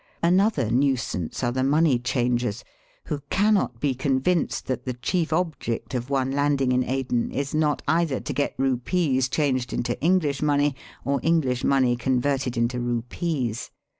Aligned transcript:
Another 0.23 0.71
nuisance 0.71 1.43
are 1.43 1.51
the 1.51 1.63
money 1.63 1.99
changers, 1.99 2.63
who 3.05 3.21
cannot 3.29 3.79
be 3.79 3.93
con 3.93 4.19
vinced 4.19 4.63
that 4.63 4.83
the 4.83 4.95
chief 4.95 5.31
object 5.31 5.93
of 5.93 6.09
one 6.09 6.31
landing 6.31 6.71
in 6.71 6.83
Aden 6.83 7.31
is 7.31 7.53
not 7.53 7.83
either 7.87 8.19
to 8.19 8.33
get 8.33 8.55
rupees 8.57 9.29
changed 9.29 9.71
into 9.73 9.93
EngHsh 9.97 10.41
money 10.41 10.75
or 11.05 11.19
English 11.21 11.63
money 11.63 11.95
converted 11.95 12.57
into 12.57 12.79
rupees. 12.79 13.69